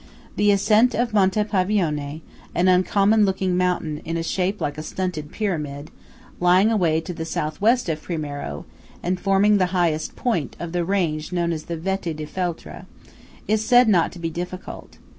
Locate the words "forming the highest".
9.19-10.15